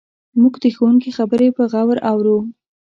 موږ 0.41 0.53
د 0.63 0.65
ښوونکي 0.75 1.09
خبرې 1.17 1.47
په 1.57 1.63
غور 1.71 1.97
اورو. 2.11 2.37